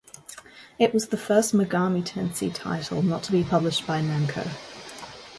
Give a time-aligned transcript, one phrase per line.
[0.79, 4.49] It was the first "Megami Tensei" title not to be published by Namco.